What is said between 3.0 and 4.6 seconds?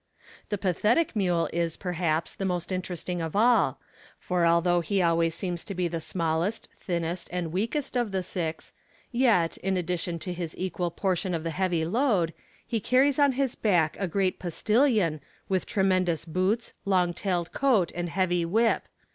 of all; for